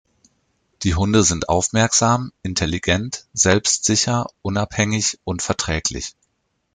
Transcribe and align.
Die 0.81 0.95
Hunde 0.95 1.21
sind 1.21 1.47
aufmerksam, 1.47 2.33
intelligent, 2.41 3.27
selbstsicher, 3.33 4.25
unabhängig 4.41 5.19
und 5.25 5.43
verträglich. 5.43 6.15